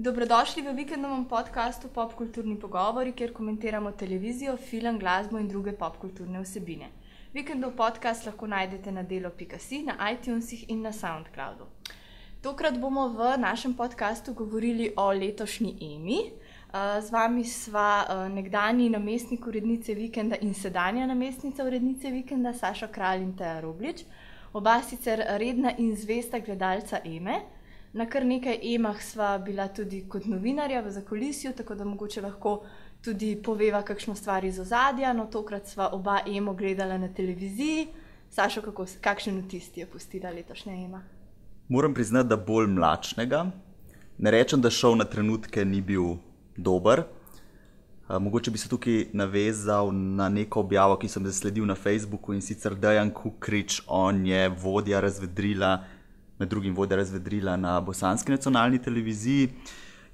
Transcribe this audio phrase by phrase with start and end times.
[0.00, 6.88] Dobrodošli v vikendovem podkastu Popkulturni pogovori, kjer komentiramo televizijo, film, glasbo in druge popkulturne vsebine.
[7.34, 11.68] Vikendov podcast lahko najdete na delo.si, na iTunesih in na SoundCloudu.
[12.40, 16.18] Tokrat bomo v našem podkastu govorili o letošnji EMI.
[16.24, 22.88] Eh, z vami sva eh, nekdani namestnik urednice Vikenda in sedanja namestnica urednice Vikenda, Saša
[22.88, 24.04] Kralj in Teja Rublič,
[24.52, 27.59] oba sicer redna in zvesta gledalca EME.
[27.92, 32.60] Na kar nekaj emah sva bila tudi kot novinarja v zakolisju, tako da mogoče lahko
[33.02, 35.12] tudi poveva kakšno stvar iz ozadja.
[35.12, 37.88] No, tokrat sva oba emo gledala na televiziji.
[38.30, 41.02] Sašo, kako, kakšen vtis ti je pustila letošnja ema?
[41.68, 43.46] Moram priznati, da bolj mlačnega.
[44.18, 46.14] Ne rečem, da šov na trenutke ni bil
[46.56, 47.02] dober.
[48.18, 52.42] Mogoče bi se tukaj navezal na neko objavo, ki sem jo zasledil na Facebooku in
[52.42, 55.84] sicer Dejan Kukrič, on je vodja razvedrila,
[56.40, 59.48] med drugim vodja razvedrila na bosanski nacionalni televiziji,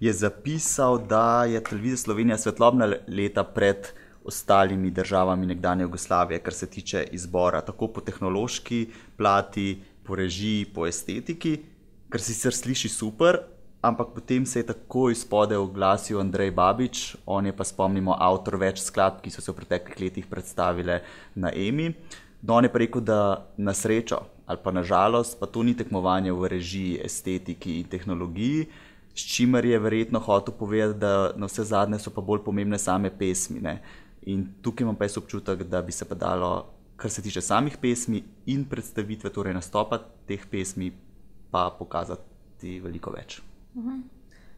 [0.00, 3.86] je zapisal, da je televizija Slovenija svetlobna leta pred
[4.24, 10.86] ostalimi državami nekdanje Jugoslavije, kar se tiče izbora, tako po tehnološki plati, po režiji, po
[10.86, 11.60] estetiki,
[12.08, 13.38] kar sicer sliši super,
[13.80, 18.82] ampak potem se je takoj spodaj oglasil Andrej Babič, on je pa spomnimo avtor več
[18.82, 21.92] skladb, ki so se v preteklih letih predstavile na EMI.
[22.42, 25.74] No, on je pa rekel, da na srečo ali pa na žalost, pa to ni
[25.76, 28.66] tekmovanje v režiji, estetiki in tehnologiji,
[29.14, 33.10] s čimer je verjetno hotel povedati, da na vse zadnje so pa bolj pomembne same
[33.10, 33.60] pesmi.
[33.60, 33.80] Ne?
[34.22, 37.78] In tukaj imam pa jaz občutek, da bi se pa dalo, kar se tiče samih
[37.80, 40.92] pesmi in predstavitve, torej nastopa teh pesmi,
[41.50, 43.40] pa pokazati veliko več.
[43.74, 44.04] Uhum.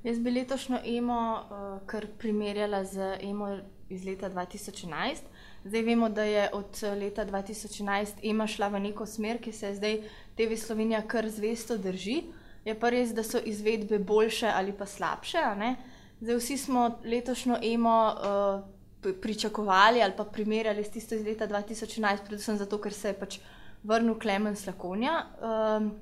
[0.05, 5.22] Jaz bi letošnjo emo uh, kar primerjala z emo iz leta 2011.
[5.69, 9.98] Zdaj vemo, da je od leta 2011 ema šla v neko smer, ki se zdaj
[10.36, 12.22] TV Slovenija kar zvesto drži.
[12.64, 15.44] Je pa res, da so izvedbe boljše ali pa slabše.
[16.20, 22.25] Zdaj vsi smo letošnjo emo uh, pričakovali ali pa primerjali s tisto iz leta 2011,
[22.27, 23.38] predvsem zato, ker se je pač
[23.84, 25.25] vrnil Klemen Slakonja.
[25.41, 25.97] Um,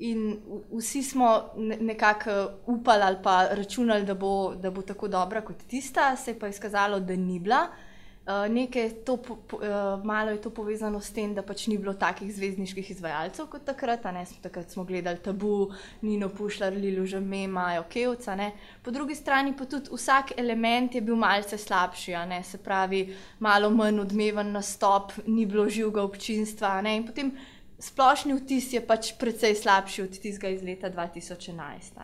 [0.00, 0.38] In
[0.72, 6.16] vsi smo nekako upali ali pa računali, da bo, da bo tako dobra kot tista,
[6.16, 7.66] se je pa izkazalo, da ni bila.
[7.68, 7.89] Uh,
[8.26, 12.90] nekaj to, uh, malo je to povezano s tem, da pač ni bilo takih zvezdniških
[12.90, 14.04] izvajalcev kot takrat.
[14.42, 15.72] Takrat smo gledali tabu,
[16.02, 18.36] Nino Pušljar, Lilo Žemema, Okevca.
[18.82, 22.14] Po drugi strani pa tudi vsak element je bil malce slabši,
[22.44, 26.82] se pravi, malo manj odmeven nastop, ni bilo živega občinstva.
[26.86, 27.32] In potem
[27.78, 31.98] splošni vtis je pač precej slabši od tistega iz leta 2011.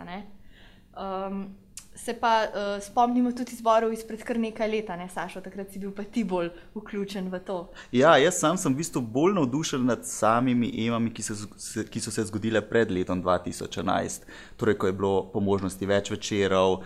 [0.97, 1.66] Um,
[1.97, 5.95] se pa uh, spomnimo tudi izborov izpred kar nekaj let, ne Sašo, takrat si bil
[5.97, 7.59] pa ti bolj vključen v to.
[7.93, 11.49] Ja, jaz sam sem v bistvu bolj navdušen nad samimi emami, ki so,
[11.91, 14.29] ki so se zgodile pred letom 2011.
[14.61, 16.83] Torej, ko je bilo po možnosti več večerov.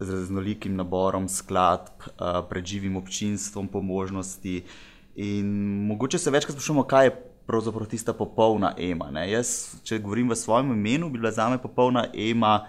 [0.00, 4.62] Z raznolikim naborom skladb, uh, pred živim občinstvom, po možnosti.
[5.20, 5.50] In
[5.86, 9.10] mogoče se večkrat sprašujemo, kaj je pravzaprav tista popolna ema.
[9.12, 9.26] Ne.
[9.30, 12.64] Jaz, če govorim v svojem imenu, bi bila za me popolna ema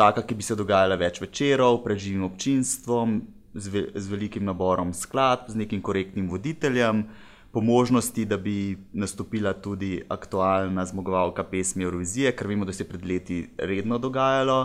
[0.00, 3.20] taka, ki bi se dogajala več večerov, pred živim občinstvom,
[3.54, 7.04] z, ve, z velikim naborom skladb, z nekim korektnim voditeljem,
[7.50, 12.88] po možnosti, da bi nastopila tudi aktualna zmagovalka pesmi Eurovizije, kar vemo, da se je
[12.88, 14.60] pred leti redno dogajalo.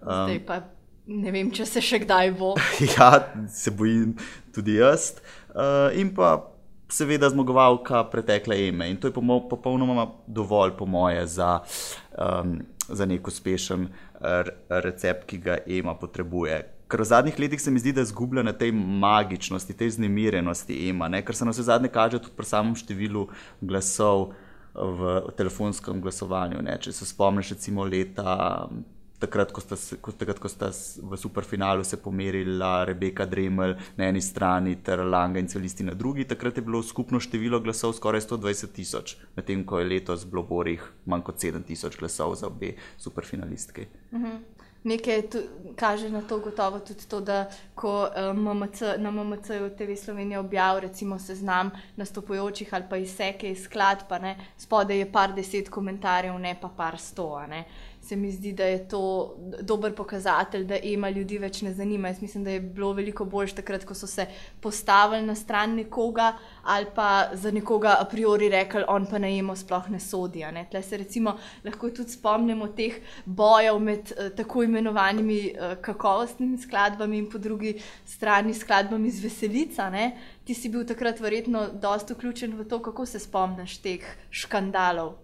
[0.00, 0.62] Um, Zdaj pa
[1.06, 2.54] ne vem, če se še kdaj bo.
[2.96, 3.10] ja,
[3.52, 4.16] se bojim
[4.54, 5.12] tudi jaz.
[5.52, 6.38] Uh, in pa
[6.92, 8.88] seveda zmagovalka pretekle ime.
[8.90, 11.58] In to je popolnoma dovolj, po moje, za,
[12.16, 13.88] um, za nek uspešen
[14.68, 16.62] recept, ki ga ema potrebuje.
[16.92, 21.08] Ker v zadnjih letih se mi zdi, da izgublja na tej magičnosti, tej znemirenosti ema,
[21.08, 21.22] ne?
[21.24, 23.26] ker se na vse zadnje kaže tudi pri samem številu
[23.60, 24.32] glasov
[24.74, 26.60] v telefonskem glasovanju.
[26.64, 26.76] Ne?
[26.80, 28.68] Če se spomniš, recimo leta
[29.22, 34.22] takrat, ko sta, ko, takrat, ko sta v superfinalu se pomerila Rebeka Dremelj na eni
[34.24, 38.74] strani ter Langa in celisti na drugi, takrat je bilo skupno število glasov skoraj 120
[38.76, 43.88] tisoč, medtem ko je letos bilo borih manj kot 7 tisoč glasov za obe superfinalistke.
[44.12, 44.42] Mhm.
[44.82, 45.22] Nekaj
[45.78, 50.40] kaže na to, gotovo tudi to, da ko um, eh, MMC, na MMC-ju TV Slovenija
[50.40, 54.10] objavi, recimo, seznam nastopujočih ali pa izseke iz skladb,
[54.58, 57.46] spodaj je par deset komentarjev, ne pa par sto.
[57.46, 57.64] Ne
[58.02, 62.08] se mi zdi, da je to dober pokazatelj, da ima ljudi več ne zanima.
[62.08, 64.26] Jaz mislim, da je bilo veliko bolj takrat, ko so se
[64.60, 66.32] postavili na stran nekoga
[66.62, 70.42] ali pa za nekoga a priori rekli, on pa najemo sploh ne sodi.
[70.52, 70.66] Ne?
[70.70, 77.18] Tle se recimo lahko tudi spomnimo teh bojev med uh, tako imenovanimi uh, kakovostnimi skladbami
[77.18, 77.76] in po drugi
[78.06, 79.90] strani skladbami z veselica.
[79.90, 80.16] Ne?
[80.44, 85.21] Ti si bil takrat verjetno dosta vključen v to, kako se spomniš teh škandalov.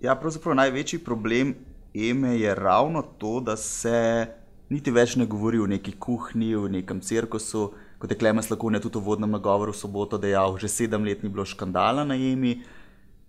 [0.00, 1.54] Ja, pravzaprav največji problem
[1.94, 4.26] Eme je ravno to, da se
[4.68, 7.70] niti več ne govori o neki kuhinji, o nekem cirkusu.
[7.98, 11.22] Kot je Klemen Slakon je tudi v vodnem nagovoru v soboto dejal, že sedem let
[11.24, 12.60] ni bilo škandala na Emi.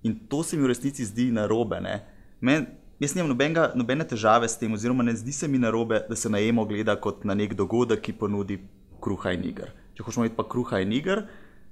[0.04, 1.80] In to se mi v resnici zdi narobe.
[2.42, 2.68] Men,
[3.00, 6.30] jaz nimam nobenega, nobene težave s tem, oziroma ne zdi se mi narobe, da se
[6.30, 8.60] na Emo gleda kot na nek dogodek, ki ponudi
[9.00, 9.72] kruha in igr.
[9.96, 11.30] Če hočemo imeti pa kruha in igr,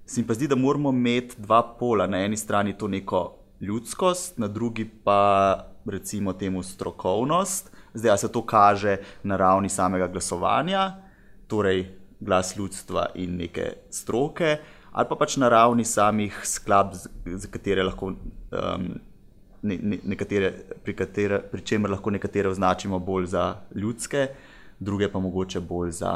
[0.07, 2.07] se mi pa zdi, da moramo imeti dva pola.
[2.07, 7.71] Na eni strani to neko ljudskost, na drugi pa recimo temu strokovnost.
[7.93, 10.95] Zdaj, se to kaže na ravni samega glasovanja,
[11.47, 14.57] torej glas ljudstva in neke stroke,
[14.91, 16.93] ali pa pač na ravni samih skladb,
[17.25, 18.05] za katere lahko.
[18.05, 18.95] Um,
[19.65, 20.51] ne, ne, nekatere,
[20.83, 24.27] pri, katere, pri čemer lahko nekatere označimo bolj za ljudske,
[24.79, 26.11] druge pa mogoče bolj za,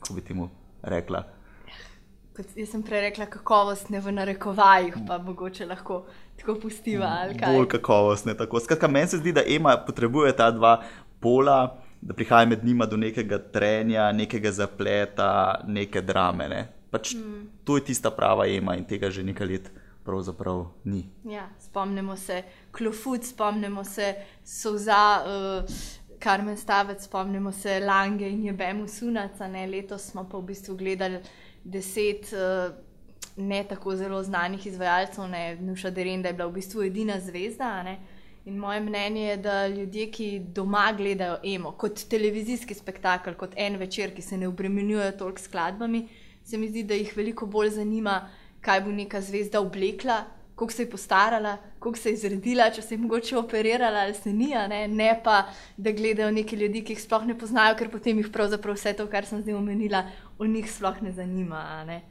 [0.00, 0.48] kako bi temu
[0.82, 1.22] rekla,
[2.36, 6.02] kot jaz sem prej rekla, kakovostne v narekovajih, pa mogoče lahko
[6.40, 7.10] tako pustiva.
[7.46, 8.34] Bolj kakovostne.
[8.64, 10.80] Skratka, meni se zdi, da Ema potrebuje ta dva
[11.20, 16.48] pola, da prihaja med njima do nekega trenja, nekega zapleta, neke drame.
[16.48, 16.66] Ne?
[16.90, 17.48] Pač mm.
[17.64, 19.72] To je tista prava Ema in tega že nekaj let.
[20.02, 21.04] Pravzaprav ni.
[21.30, 22.42] Ja, spomnimo se
[22.74, 24.14] Klofut, spomnimo se
[24.44, 25.70] Souza, uh,
[26.18, 29.46] Karmen Stavec, spomnimo se Lange in Jebemu Sunaca.
[29.48, 29.66] Ne?
[29.66, 31.20] Letos smo pa v bistvu gledali
[31.64, 32.74] deset uh,
[33.36, 37.82] ne tako zelo znanih izvajalcev, ne Nuša Deren, da je bila v bistvu edina zvezda.
[37.82, 37.98] Ne?
[38.44, 43.76] In moje mnenje je, da ljudje, ki doma gledajo emo kot televizijski spektakel, kot en
[43.78, 46.08] večer, ki se ne obremenjujejo toliko skladbami,
[46.44, 48.28] se mi zdi, da jih veliko bolj zanima,
[48.60, 50.24] kaj bo neka zvezda oblekla,
[50.56, 54.32] kako se je postarala, kako se je zredila, če se je mogoče operirala ali se
[54.32, 54.88] ni, ne?
[54.88, 58.76] ne pa da gledajo neki ljudi, ki jih sploh ne poznajo, ker potem jih pravzaprav
[58.76, 60.04] vse to, kar sem zdaj omenila,
[60.42, 61.84] o njih sploh ne zanima.
[61.86, 62.02] Ne?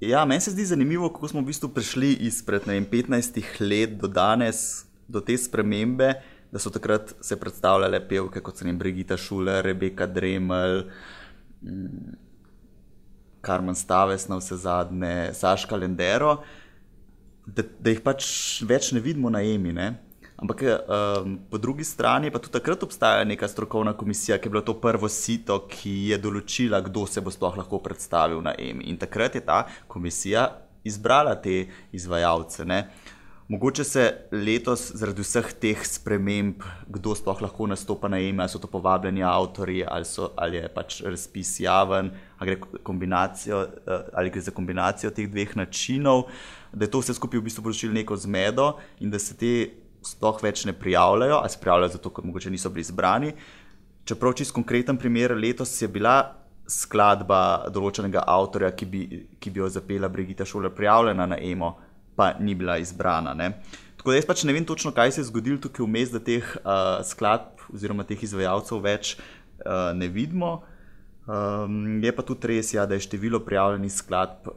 [0.00, 4.08] Ja, meni se zdi zanimivo, kako smo v bistvu prišli izpred vem, 15 let do
[4.08, 6.14] danes, do te spremembe,
[6.50, 10.86] da so takrat se predstavljale pevke kot so jim Brigita Šuler, Rebeka Dremelj.
[11.62, 12.16] Mm,
[13.40, 16.42] Karmen Staves, na vse zadnje, Saška Lendero,
[17.46, 18.26] da, da jih pač
[18.68, 19.72] več ne vidimo na EMI.
[19.72, 19.86] Ne?
[20.40, 24.64] Ampak um, po drugi strani pa tudi takrat obstaja neka strokovna komisija, ki je bila
[24.64, 28.88] to prvo sito, ki je določila, kdo se bo sploh lahko predstavil na EMI.
[28.88, 30.48] In takrat je ta komisija
[30.84, 32.64] izbrala te izvajalce.
[32.64, 32.86] Ne?
[33.52, 38.62] Mogoče se letos zaradi vseh teh sprememb, kdo sploh lahko nastopa na EMI, ali so
[38.62, 44.46] to povabljeni avtori, ali, so, ali je pač razpis javen, ali gre, uh, ali gre
[44.48, 46.30] za kombinacijo teh dveh načinov
[46.72, 49.70] da je to vse skupaj v bistvu poročilo neko zmedo in da se ti
[50.06, 53.32] sploh več ne prijavljajo, ali se prijavljajo zato, ker mogoče niso bili izbrani.
[54.04, 56.16] Čeprav čist konkreten primer, letos je bila
[56.70, 59.04] skladba določenega avtorja, ki bi,
[59.42, 61.74] ki bi jo zapela Brigita Šola, prijavljena na EMO,
[62.16, 63.34] pa ni bila izbrana.
[63.34, 63.52] Ne?
[64.00, 66.46] Tako da jaz pač ne vem točno, kaj se je zgodilo tukaj vmes, da teh
[66.62, 70.60] uh, skladb oziroma teh izvajalcev več uh, ne vidimo.
[71.30, 74.48] Um, je pa tudi res, ja, da je število prijavljenih skladb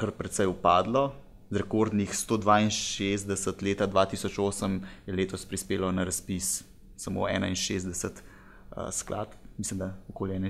[0.00, 1.10] kar precej upadlo,
[1.50, 6.64] rekordnih 162 leta 2008 je letos prispelo na razpis
[6.96, 10.48] samo 61 uh, skladb, mislim, da okoli, ene,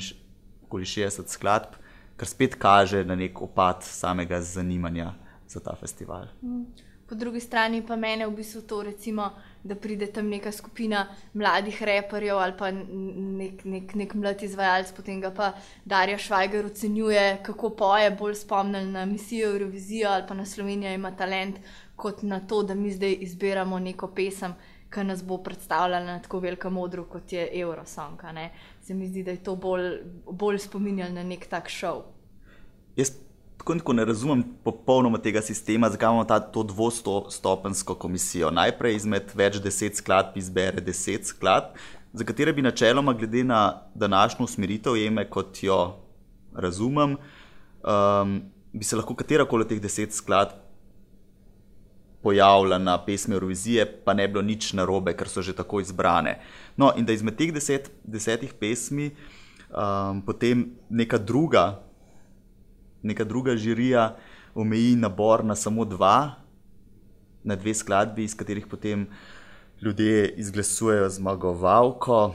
[0.64, 1.74] okoli 60 skladb,
[2.16, 5.12] kar spet kaže na nek opad samega zanimanja
[5.48, 6.26] za ta festival.
[7.08, 9.30] Po drugi strani pa mene v bistvu to, recimo,
[9.64, 15.20] da pride tam neka skupina mladih reperjev ali pa nek, nek, nek mlad izvajalec, potem
[15.20, 15.52] ga pa
[15.84, 21.12] Darja Švajger ocenjuje, kako poje, bolj spomnil na misijo Eurovizijo ali pa na Slovenijo ima
[21.16, 21.56] talent,
[21.96, 24.54] kot na to, da mi zdaj izbiramo neko pesem,
[24.90, 28.20] ki nas bo predstavljala na tako velikem modru, kot je Eurosong.
[28.80, 32.02] Se mi zdi, da je to bolj, bolj spominjalo na nek tak šov.
[32.96, 33.29] Jaz
[33.60, 38.48] tako, tako ne razumem popolnoma tega sistema, zakaj imamo ta, to dvostopensko komisijo.
[38.50, 41.76] Najprej izmed več deset skladb izbere deset skladb,
[42.12, 45.76] za katere bi načeloma, glede na današnjo usmeritev, jeme kot jo
[46.56, 47.18] razumem,
[47.84, 48.40] um,
[48.72, 50.56] bi se lahko katera koli teh deset skladb
[52.22, 56.38] pojavila na pesmi Eurovizije, pa ne bilo nič narobe, ker so že tako izbrane.
[56.76, 59.12] No, in da izmed teh deset, desetih pesmi
[59.68, 61.89] um, potem neka druga
[63.02, 64.16] neka druga žirija
[64.54, 66.34] omeji nabor na samo dva,
[67.44, 69.06] na dve skladbi, iz katerih potem
[69.80, 72.34] ljudje izglasujejo zmagovalko.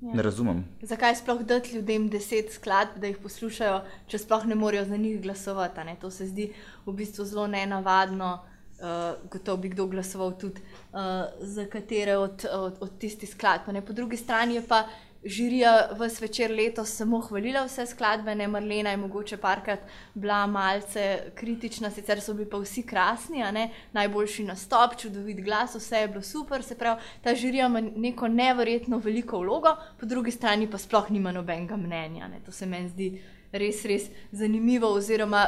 [0.00, 0.14] Ja.
[0.14, 0.64] Ne razumem.
[0.82, 5.22] Zakaj sploh dati ljudem deset skladb, da jih poslušajo, če sploh ne morejo za njih
[5.22, 5.84] glasovati?
[5.84, 5.96] Ne?
[6.00, 6.52] To se zdi
[6.86, 8.38] v bistvu zelo nenavadno.
[8.78, 11.00] Uh, gotovo bi kdo glasoval tudi uh,
[11.42, 13.74] za katere od, od, od tistih skladb.
[13.86, 14.84] Po drugi strani je pa
[15.24, 19.80] žirija vse večer letos samo hvalila vse skladbe, ne Marlena je mogoče parkrat
[20.14, 23.44] bila malce kritična, sicer so bili pa vsi krasni,
[23.92, 26.62] najboljši nastop, čudovit glas, vse je bilo super.
[26.62, 31.32] Se pravi, ta žirija ima neko neverjetno veliko vlogo, po drugi strani pa sploh nima
[31.32, 32.28] nobenega mnenja.
[32.28, 32.40] Ne?
[32.46, 33.22] To se meni zdi
[33.52, 35.46] res, res zanimivo, oziroma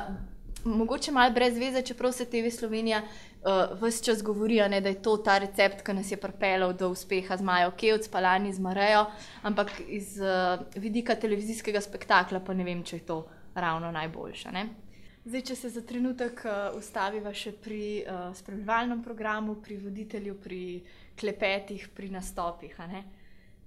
[0.64, 3.02] mogoče malo brez veze, čeprav se TV Slovenija
[3.44, 6.90] uh, vse čas govori, ne, da je to ta recept, ki nas je pripeljal do
[6.90, 9.06] uspeha z Majo Kevc, pa lani z Marejo,
[9.42, 14.50] ampak iz uh, vidika televizijskega spektakla pa ne vem, če je to ravno najboljša.
[14.50, 14.68] Ne.
[15.24, 20.62] Zdaj, če se za trenutek uh, ustaviva še pri uh, spremljevalnem programu, pri voditelju, pri
[21.20, 22.78] klepetih, pri nastopih.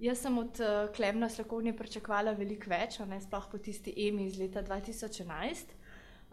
[0.02, 4.38] Jaz sem od uh, Klemna Slakovnja pričakovala veliko več, ne sploh po tisti EMI iz
[4.40, 5.78] leta 2011.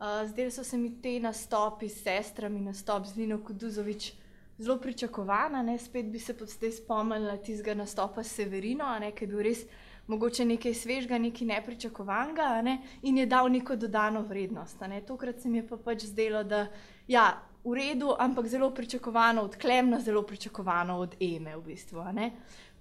[0.02, 4.14] Uh, zdaj so se mi te nastopi s sestrami, nastop z Nino Kuduzovič,
[4.58, 5.62] zelo pričakovana.
[5.62, 5.78] Ne?
[5.78, 9.62] Spet bi se zdaj spomnila tistega nastopa s Severino, ki je bil res
[10.08, 12.80] mogoče nekaj svežega, nekaj nepričakovanega ne?
[13.04, 14.82] in je dal neko dodano vrednost.
[14.90, 15.02] Ne?
[15.02, 16.66] Tokrat se mi je pa pač zdelo, da
[17.06, 22.02] je ja, v redu, ampak zelo pričakovano od Klemna, zelo pričakovano od Eme v bistvu.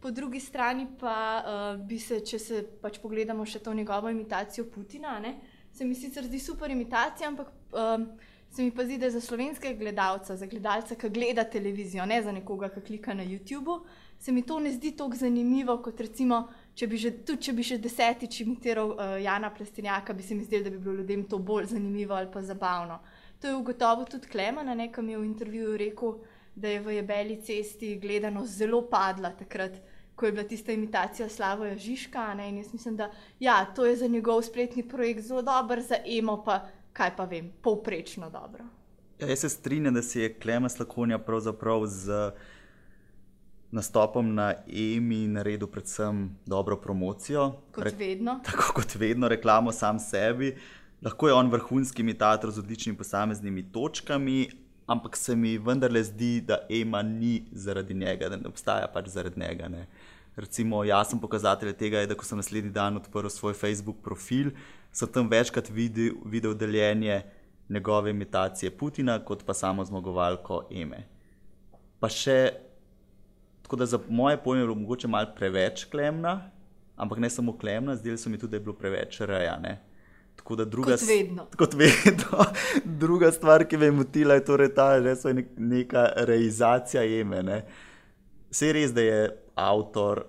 [0.00, 4.64] Po drugi strani pa uh, bi se, če se pač pogledamo še to njegovo imitacijo
[4.72, 5.18] Putina.
[5.20, 5.36] Ne?
[5.80, 8.02] Se mi sicer zdi super imitacija, ampak um,
[8.52, 12.32] se mi pa zdi, da za slovenskega gledalca, za gledalca, ki gleda televizijo, ne za
[12.36, 13.78] nekoga, ki klika na YouTube,
[14.18, 16.42] se mi to ne zdi tako zanimivo, kot recimo,
[16.76, 20.44] če bi že, tudi če bi še desetič imitiral uh, Jana Plestenjaka, bi se mi
[20.44, 23.00] zdelo, da bi bilo ljudem to bolj zanimivo ali pa zabavno.
[23.40, 26.18] To je ugotovil tudi Klemen, na nekem je v intervjuju rekel,
[26.60, 29.80] da je v Jebeli cesti gledano zelo padla takrat
[30.20, 32.34] ko je bila tista imitacija Slavoja Žižka.
[32.34, 32.48] Ne?
[32.48, 33.10] In jaz mislim, da
[33.40, 37.52] ja, to je za njegov spletni projekt zelo dober, za Emo pa kaj pa vem,
[37.62, 38.64] povprečno dobro.
[39.18, 42.32] Ja, jaz se strinjam, da si je Klemen Slakonja pravzaprav z
[43.70, 47.52] nastopom na EMI naredil predvsem dobro promocijo.
[47.72, 48.40] Kot Re vedno.
[48.50, 50.56] Tako kot vedno, reklamo sam sebi.
[51.02, 54.50] Lahko je on vrhunski imitator z odličnimi posameznimi točkami,
[54.90, 59.40] ampak se mi vendarle zdi, da Ema ni zaradi njega, da ne obstaja pač zaradi
[59.40, 59.68] njega.
[59.68, 59.86] Ne.
[60.36, 64.50] Recimo, jaz sem pokazatelj tega, da ko sem naslednji dan odprl svoj Facebook profil,
[64.92, 67.22] sem tam večkrat videl, videl deljenje
[67.70, 71.04] njegove imitacije Putina, kot pa samo zmagovalko Eme.
[72.00, 72.38] Pa še,
[73.62, 76.50] tako da za moje pojme je bilo mogoče malo preveč klemna,
[76.96, 79.78] ampak ne samo klemna, zdelo se mi tudi, da je bilo preveč rejane.
[80.40, 81.46] Tako da druga, kot vedno.
[81.60, 82.44] Kot vedno.
[82.84, 87.62] druga stvar, ki me je motila, je torej ta, je nek, neka realizacija jeme.
[88.50, 89.18] Vse je res, da je
[89.54, 90.24] avtor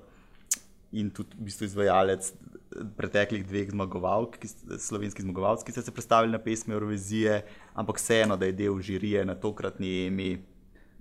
[0.91, 2.27] in tudi v bistvu izvajalec
[2.99, 4.35] preteklih dveh zmagovalk,
[4.79, 7.41] slovenskih zmagovalcev, ki so se predstavili na pesmi Eurovizije,
[7.73, 10.33] ampak vseeno, da je del žirije na tokratni emi,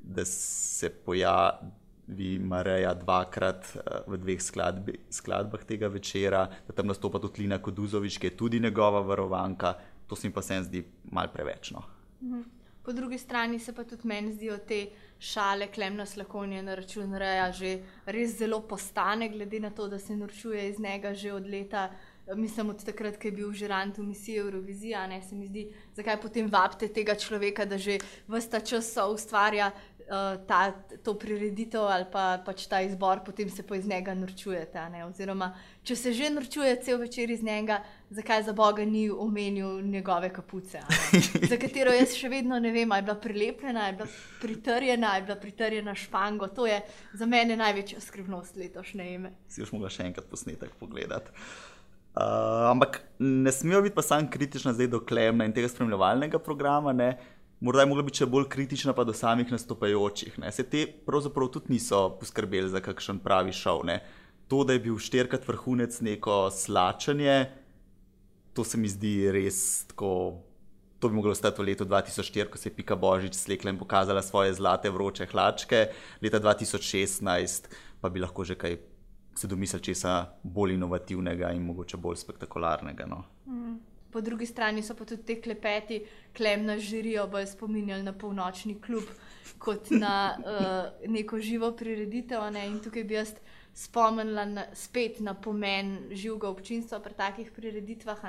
[0.03, 1.71] da se pojavi
[2.17, 7.61] vi Mareja dvakrat uh, v dveh skladbi, skladbah tega večera, da tam nastopa tudi Lina
[7.63, 9.75] Koduzovič, ki je tudi njegova varovanka.
[10.07, 11.71] To se mi pa se zdi mal preveč.
[11.71, 11.83] No.
[12.23, 12.61] Mhm.
[12.83, 14.87] Po drugi strani se pa tudi meni zdijo te
[15.19, 20.17] šale, klemna slakonje na račun reja, že res zelo postane, glede na to, da se
[20.17, 21.91] norčuje iz njega že od leta.
[22.37, 25.65] Mislim, od takrat, ko je bil žirant v misiji Eurovizija, ne se mi zdi,
[25.95, 27.99] zakaj potem vabite tega človeka, da že
[28.29, 29.73] vsta čas ustvarja
[30.11, 30.73] uh, ta,
[31.05, 34.83] to prireditev ali pa, pač ta izbor, potem se pa iz njega norčujete.
[35.07, 35.53] Oziroma,
[35.87, 40.83] če se že norčuje cel večer iz njega, zakaj za Boga ni omenil njegove kapuce,
[41.51, 44.09] za katero jaz še vedno ne vem, ali je bila prilepljena, ali je bila
[44.43, 46.51] pritrjena, ali je bila pritrjena špango.
[46.59, 46.81] To je
[47.15, 49.35] za mene največja skrivnost letošnje ime.
[49.49, 51.31] Si už mogla še enkrat posnetek pogledati.
[52.11, 56.93] Uh, ampak ne smejo biti pa samo kritična zdaj do Klemna in tega spremljevalnega programa.
[56.93, 57.13] Ne?
[57.61, 60.39] Morda je mogla biti še bolj kritična pa do samih nastopajočih.
[60.41, 60.53] Ne.
[60.53, 63.85] Se te pravzaprav tudi niso poskrbeli za kakšen pravi šov.
[63.89, 64.01] Ne.
[64.51, 67.51] To, da je bil štirikrat vrhunec neko slačanje,
[68.57, 70.41] to se mi zdi res tako.
[71.01, 74.21] To bi moglo stati v letu 2004, ko se je Pika Božič slekla in pokazala
[74.21, 75.87] svoje zlate vroče hlačke,
[76.21, 78.77] leta 2016 pa bi lahko že kaj
[79.35, 83.07] se domislili česa bolj inovativnega in mogoče bolj spektakularnega.
[83.07, 83.25] No.
[83.47, 83.79] Mm.
[84.11, 86.01] Po drugi strani so pa tudi te klepeti,
[86.37, 89.07] klemna žirijo, bolj spominjali na polnočni klub
[89.59, 92.43] kot na uh, neko živo prireditev.
[92.53, 92.67] Ne?
[92.67, 93.35] In tukaj bi jaz
[93.75, 98.25] spomnila na, spet na pomen živega občinstva pri takih prireditvah.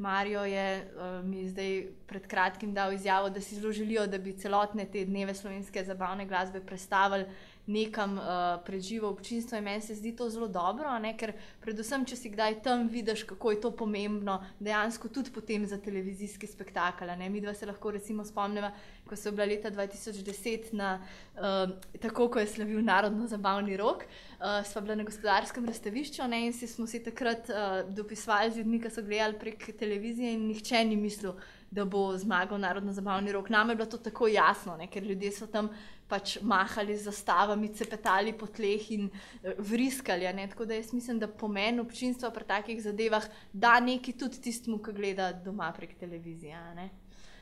[0.00, 4.32] Marijo je uh, mi zdaj pred kratkim dal izjavo, da si zelo želijo, da bi
[4.32, 7.26] celotne te dneve slovenske zabavne glasbe predstavili
[7.66, 8.24] nekam uh,
[8.66, 9.58] preživo občinstvo.
[9.58, 11.12] In meni se zdi to zelo dobro, ne?
[11.18, 15.78] ker predvsem, če si kdaj tam vidiš, kako je to pomembno, dejansko tudi potem za
[15.78, 17.12] televizijski spektakel.
[17.28, 18.72] Mi dva se lahko recimo spomnimo,
[19.10, 20.90] ko so bila leta 2010 na
[21.34, 24.06] uh, tako, ko je slavil narodno zabavni rok.
[24.38, 26.44] Uh, sva bila na gospodarskem razstavišču ne?
[26.46, 30.46] in si smo si takrat uh, dopisovali z ljudmi, ki so gledali prek televizije in
[30.52, 31.34] nihče ni mislil
[31.70, 33.48] da bo zmagal narodno zabavni rok.
[33.48, 34.88] Nam je bilo to tako jasno, ne?
[34.90, 35.68] ker ljudje so tam
[36.10, 40.26] pač mahali z zastavami, cepetali po tleh in uh, vriskali.
[40.50, 44.92] Tako da jaz mislim, da pomen občinstva pri takih zadevah da neki tudi tistemu, ki
[44.92, 46.58] gleda doma prek televizije.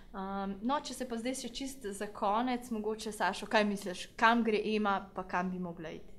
[0.08, 4.40] Um, no, če se pa zdaj še čist za konec, mogoče Sašo, kaj misliš, kam
[4.44, 6.14] gre Ema, pa kam bi mogla iti?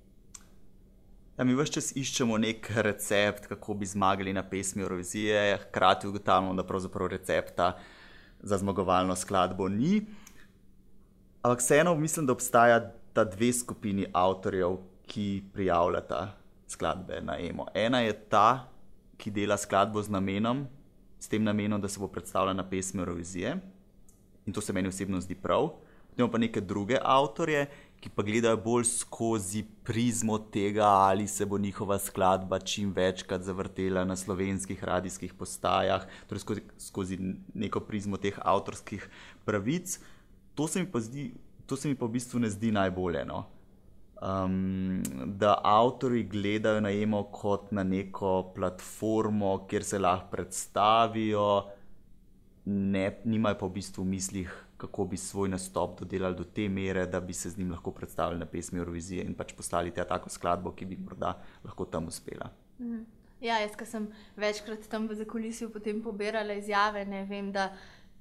[1.40, 6.54] Ja, mi vse čas iščemo nek recept, kako bi zmagali na pesmi Eurovizije, hkrati ugotavljamo,
[6.54, 7.72] da pravzaprav recepta
[8.40, 10.02] za zmagovalno skladbo ni.
[11.42, 12.82] Ampak vseeno mislim, da obstaja
[13.14, 14.78] ta dve skupini avtorjev,
[15.10, 16.36] ki prijavljata
[16.68, 17.66] skladbe na emo.
[17.74, 18.68] Ena je ta,
[19.18, 20.68] ki dela skladbo z namenom,
[21.20, 23.56] s tem namenom, da se bo predstavljala na pesmi Eurovizije.
[24.50, 25.68] In to se meni osebno zdi prav.
[26.10, 27.68] Potem pa neke druge avtorje,
[28.02, 34.06] ki pa gledajo bolj skozi prizmo tega, ali se bo njihova skladba čim večkrat zavrtela
[34.10, 37.20] na slovenskih radijskih postajah, torej skozi, skozi
[37.54, 39.06] neko prizmo teh avtorskih
[39.46, 40.00] pravic.
[40.58, 41.30] To se mi pa, zdi,
[41.70, 43.26] to se mi pa v bistvu ne zdi najbolje.
[43.30, 43.46] No?
[44.20, 45.04] Um,
[45.40, 51.52] da avtori gledajo na emo kot na neko platformo, kjer se lahko predstavijo,
[52.70, 57.06] ne, nimajo pa v bistvu v mislih kako bi svoj nastop dodelali do te mere,
[57.06, 60.30] da bi se z njim lahko predstavili na pesmi Eurovizije in pač poslali tja tako
[60.30, 61.34] skladbo, ki bi morda
[61.64, 62.50] lahko tam uspela.
[62.80, 63.02] Mhm.
[63.42, 67.52] Ja, jaz, ki sem večkrat tam v zakulisju potem pobirala izjave, ne vem,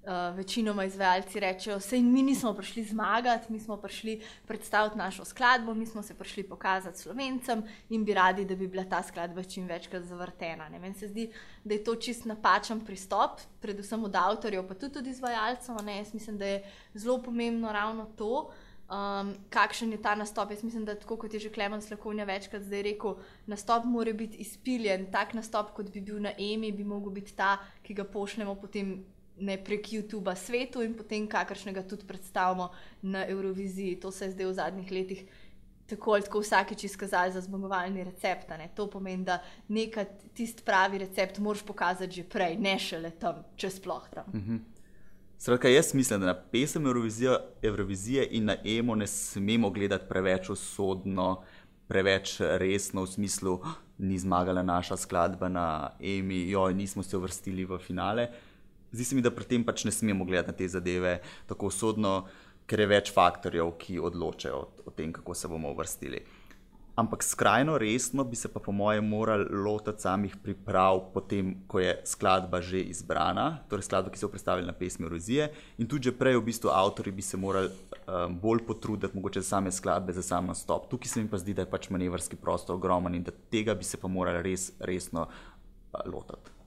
[0.02, 5.74] uh, večinoma izvajalci rečejo, da mi nismo prišli zmagati, mi smo prišli predstaviti našo skladbo,
[5.74, 9.66] mi smo se prišli pokazati slovencem in bi radi, da bi bila ta skladba čim
[9.66, 10.68] večkrat zavrtena.
[10.68, 11.30] Meni se zdi,
[11.64, 15.76] da je to čist napačen pristop, predvsem od avtorjev, pa tudi od izvajalcev.
[15.88, 16.64] Jaz mislim, da je
[16.94, 18.50] zelo pomembno ravno to.
[18.88, 20.50] Um, kakšen je ta nastop?
[20.50, 24.36] Jaz mislim, da tako kot je že Klemen Slakovnja večkrat zdaj rekel, nastop mora biti
[24.36, 25.10] izpiljen.
[25.12, 29.04] Tak nastop, kot bi bil na EMI, bi lahko bil ta, ki ga pošljemo potem
[29.40, 32.70] ne prek YouTube svetu in potem kakršnega tudi predstavimo
[33.02, 34.00] na Euroviziji.
[34.00, 35.24] To se je zdaj v zadnjih letih
[35.88, 38.50] tako ali tako vsakeč izkazalo za zmagovalni recept.
[38.74, 40.04] To pomeni, da nekaj
[40.34, 44.24] tisti pravi recept moraš pokazati že prej, ne šele tam, če sploh tam.
[44.32, 44.58] -hmm.
[45.38, 50.50] Skratka, jaz mislim, da na pesem Eurovizije, Eurovizije in na emo ne smemo gledati preveč
[50.50, 51.42] usodno,
[51.88, 57.64] preveč resno v smislu, oh, ni zmagala naša skladba na emi, jo nismo se uvrstili
[57.64, 58.22] v finale.
[58.22, 58.47] Uh,
[58.92, 62.22] Zdi se mi, da pri tem pač ne smemo gledati na te zadeve tako sodno,
[62.68, 66.20] ker je več faktorjev, ki odločajo o tem, kako se bomo uvrstili.
[66.98, 71.92] Ampak skrajno resno bi se pa, po mojem, morali lotiti samih priprav, potem, ko je
[72.10, 75.46] skladba že izbrana, torej skladba, ki se je predstavila na pesmi Rozije.
[75.78, 79.70] In tudi prej, v bistvu, avtori bi se morali um, bolj potruditi, mogoče za same
[79.70, 80.90] skladbe, za sam nastop.
[80.90, 83.86] Tukaj se mi pa zdi, da je pač manevrski prostor ogromen in da tega bi
[83.86, 86.57] se pa morali res resno uh, lotiti.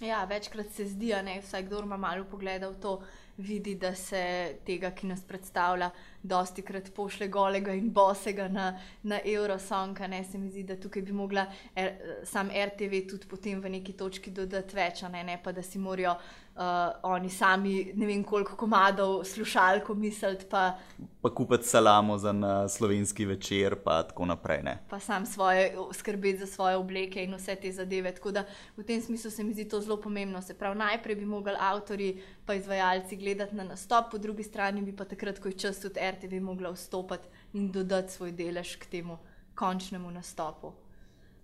[0.00, 3.02] Ja, večkrat se zdi, da vsaj kdo ima malo pogleda v to,
[3.36, 5.90] vidi, da se tega, ki nas predstavlja,
[6.22, 10.00] dosti krat pošle golega in bosega na, na Eurosong.
[10.08, 11.92] Ne se mi zdi, da tukaj bi mogla er,
[12.24, 16.16] sam RTV tudi potem v neki točki dodati več, ne, ne pa da si morajo
[16.60, 20.44] uh, oni sami ne vem koliko komadov slušalko misliti.
[20.50, 20.76] Pa,
[21.20, 22.34] pa kupiti salamo za
[22.68, 24.62] slovenski večer, pa tako naprej.
[24.62, 24.78] Ne.
[24.90, 28.14] Pa sam svoje, skrbeti za svoje obleke in vse te zadeve.
[28.14, 28.44] Tako da
[28.76, 30.42] v tem smislu se mi zdi to zelo pomembno.
[30.42, 34.96] Se pravi, najprej bi mogli avtori pa izvajalci gledati na nastop, po drugi strani bi
[34.96, 39.18] pa takrat, ko je čas, tudi RTV mogla vstopiti in dodati svoj delež k temu
[39.54, 40.72] končnemu nastopu.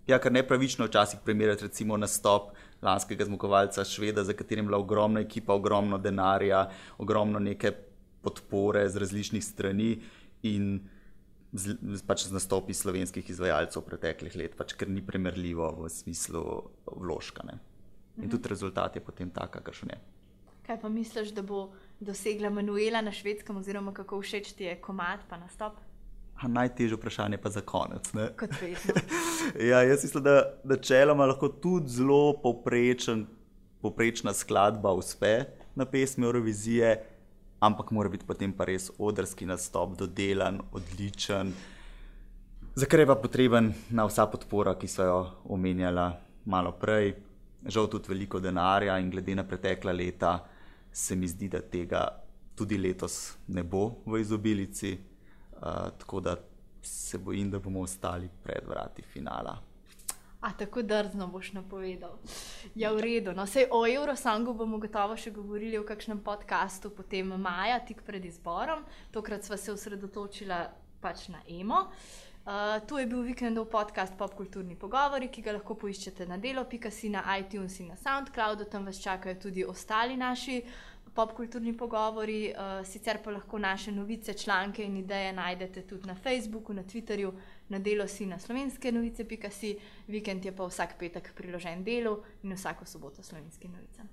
[0.06, 5.20] Ja, kar nepravično včasih primerjati, recimo, nastop lanskega zmagovalca Šveda, za katerim je bila ogromna
[5.20, 7.72] ekipa, ogromno denarja, ogromno neke
[8.22, 9.96] podpore z različnih strani
[10.42, 10.80] in
[11.52, 16.42] z, pač z nastopi slovenskih izvajalcev preteklih let, pač, ker ni primerljivo v smislu
[16.90, 17.46] vložka.
[17.46, 17.58] Ne.
[18.16, 18.30] In mhm.
[18.36, 20.00] tudi rezultat je potem tak, kakršen je.
[20.66, 25.22] Kaj pa misliš, da bo dosegla Manuela na švedskem, oziroma kako všeč ti je komat
[25.30, 25.78] pa nastop?
[26.42, 28.10] Najtežje vprašanje pa za konec.
[29.60, 33.26] Ja, jaz mislim, da načeloma lahko tudi zelo poprečen,
[33.80, 37.04] poprečna skladba uspe na pesmi Eurovizije,
[37.60, 41.52] ampak mora biti potem pa res odrski nastop, dodelan, odličen.
[42.74, 46.10] Za kar je pa potreben na vsa podpora, ki so jo omenjala
[46.44, 47.14] malo prej,
[47.66, 50.38] žal tudi veliko denarja in glede na pretekla leta,
[50.92, 52.04] se mi zdi, da tega
[52.56, 54.96] tudi letos ne bo v izobilici.
[55.56, 56.36] Uh, tako da
[56.86, 59.58] se bojim, da bomo ostali pred vrati finala.
[60.40, 62.18] A tako drzno boš napovedal.
[62.74, 63.32] Ja, v redu.
[63.32, 68.24] No, sej o Eurosongu bomo gotovo še govorili v kakšnem podkastu potem maja, tik pred
[68.24, 68.84] izborom.
[69.10, 70.60] Tokrat sva se osredotočila
[71.00, 71.88] pač na emo.
[72.46, 77.24] Uh, to je bil vikendov podcast Popkulturni pogovori, ki ga lahko poiščete na delo.si, na
[77.40, 80.60] iTunes in na SoundCloudu, tam vas čakajo tudi ostali naši
[81.16, 82.52] popkulturni pogovori.
[82.52, 87.32] Uh, sicer pa lahko naše novice, članke in ideje najdete tudi na Facebooku, na Twitterju,
[87.68, 89.76] na delo.si, na slovenske novice.si.
[90.06, 94.08] Vikend je pa vsak petek priložen delu in vsako soboto slovenskim novicam.